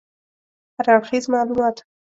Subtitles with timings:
[0.77, 1.77] هراړخیز معلومات